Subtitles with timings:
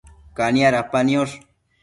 [0.37, 1.35] Cania dapa niosh